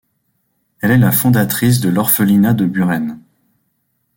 Elle 0.79 0.89
est 0.89 0.97
la 0.97 1.11
fondatrice 1.11 1.79
de 1.79 1.87
l'orphelinat 1.89 2.53
de 2.55 2.65
Buren. 2.65 3.19